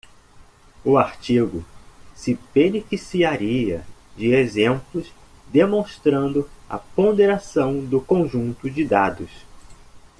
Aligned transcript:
O 0.83 0.97
artigo 0.97 1.63
se 2.15 2.33
beneficiaria 2.55 3.85
de 4.17 4.33
exemplos 4.33 5.13
demonstrando 5.53 6.49
a 6.67 6.79
ponderação 6.79 7.85
do 7.85 8.01
conjunto 8.01 8.67
de 8.67 8.83
dados. 8.83 9.29